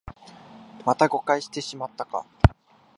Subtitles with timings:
[0.83, 2.25] また誤解してしまったか